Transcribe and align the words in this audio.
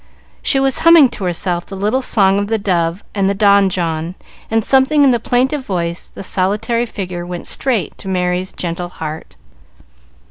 She 0.41 0.59
was 0.59 0.79
humming 0.79 1.09
to 1.09 1.25
herself 1.25 1.67
the 1.67 1.75
little 1.75 2.01
song 2.01 2.39
of 2.39 2.47
the 2.47 2.57
dove 2.57 3.03
and 3.13 3.29
the 3.29 3.35
donjon, 3.35 4.15
and 4.49 4.65
something 4.65 5.03
in 5.03 5.11
the 5.11 5.19
plaintive 5.19 5.63
voice, 5.63 6.09
the 6.09 6.23
solitary 6.23 6.87
figure, 6.87 7.23
went 7.23 7.45
straight 7.45 7.95
to 7.99 8.07
Merry's 8.07 8.51
gentle 8.51 8.89
heart. 8.89 9.35